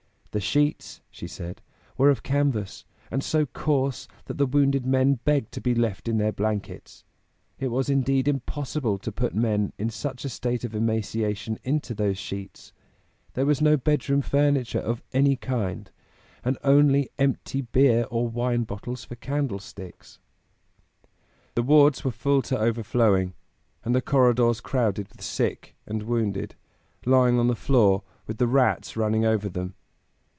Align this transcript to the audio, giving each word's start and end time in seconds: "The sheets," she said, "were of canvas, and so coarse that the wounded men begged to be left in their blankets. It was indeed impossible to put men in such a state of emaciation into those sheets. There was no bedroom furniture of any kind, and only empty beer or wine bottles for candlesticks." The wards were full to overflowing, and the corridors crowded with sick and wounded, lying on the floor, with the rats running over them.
"The 0.33 0.39
sheets," 0.39 1.01
she 1.11 1.27
said, 1.27 1.61
"were 1.97 2.09
of 2.09 2.23
canvas, 2.23 2.85
and 3.11 3.21
so 3.21 3.45
coarse 3.47 4.07
that 4.27 4.37
the 4.37 4.45
wounded 4.45 4.85
men 4.85 5.15
begged 5.25 5.51
to 5.51 5.59
be 5.59 5.75
left 5.75 6.07
in 6.07 6.19
their 6.19 6.31
blankets. 6.31 7.03
It 7.59 7.67
was 7.67 7.89
indeed 7.89 8.29
impossible 8.29 8.97
to 8.99 9.11
put 9.11 9.35
men 9.35 9.73
in 9.77 9.89
such 9.89 10.23
a 10.23 10.29
state 10.29 10.63
of 10.63 10.73
emaciation 10.73 11.59
into 11.65 11.93
those 11.93 12.17
sheets. 12.17 12.71
There 13.33 13.45
was 13.45 13.61
no 13.61 13.75
bedroom 13.75 14.21
furniture 14.21 14.79
of 14.79 15.03
any 15.11 15.35
kind, 15.35 15.91
and 16.45 16.57
only 16.63 17.09
empty 17.19 17.59
beer 17.59 18.05
or 18.09 18.25
wine 18.25 18.63
bottles 18.63 19.03
for 19.03 19.15
candlesticks." 19.17 20.17
The 21.55 21.61
wards 21.63 22.05
were 22.05 22.09
full 22.11 22.41
to 22.43 22.57
overflowing, 22.57 23.33
and 23.83 23.93
the 23.93 24.01
corridors 24.01 24.61
crowded 24.61 25.09
with 25.09 25.21
sick 25.21 25.75
and 25.85 26.03
wounded, 26.03 26.55
lying 27.05 27.37
on 27.37 27.47
the 27.47 27.53
floor, 27.53 28.03
with 28.27 28.37
the 28.37 28.47
rats 28.47 28.95
running 28.95 29.25
over 29.25 29.49
them. 29.49 29.73